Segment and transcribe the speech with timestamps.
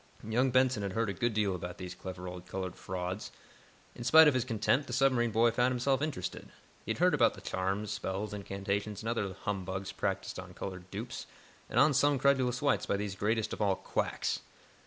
[0.27, 3.31] Young Benson had heard a good deal about these clever old colored frauds.
[3.93, 6.49] In spite of his contempt, the submarine boy found himself interested.
[6.83, 11.27] He had heard about the charms, spells, incantations and other humbugs practised on colored dupes
[11.69, 14.39] and on some credulous whites by these greatest of all quacks.